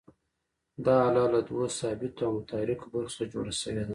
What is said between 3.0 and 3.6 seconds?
څخه جوړه